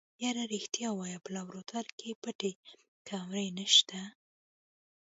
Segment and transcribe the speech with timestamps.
[0.23, 2.51] يره رښتيا ووايه په لابراتوار کې پټې
[3.07, 3.99] کمرې نشته.